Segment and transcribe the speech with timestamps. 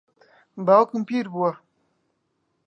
[0.65, 1.51] باوکم پیر بووە.